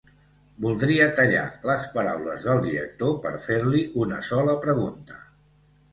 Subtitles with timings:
[0.65, 5.21] Voldria tallar les paraules del director per fer-li una sola pregunta.